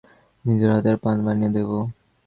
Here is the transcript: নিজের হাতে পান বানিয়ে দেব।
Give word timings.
নিজের 0.45 0.69
হাতে 0.73 0.91
পান 1.03 1.17
বানিয়ে 1.25 1.53
দেব। 1.55 1.69